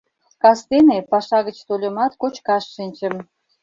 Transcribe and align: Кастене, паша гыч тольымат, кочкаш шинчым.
Кастене, 0.41 0.97
паша 1.11 1.39
гыч 1.47 1.57
тольымат, 1.67 2.13
кочкаш 2.21 2.63
шинчым. 2.73 3.15